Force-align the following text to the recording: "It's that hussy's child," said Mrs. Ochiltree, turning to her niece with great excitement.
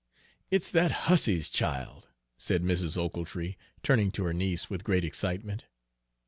"It's 0.49 0.71
that 0.71 0.91
hussy's 1.05 1.47
child," 1.51 2.07
said 2.35 2.63
Mrs. 2.63 2.97
Ochiltree, 2.97 3.55
turning 3.83 4.09
to 4.13 4.23
her 4.23 4.33
niece 4.33 4.67
with 4.67 4.83
great 4.83 5.03
excitement. 5.05 5.67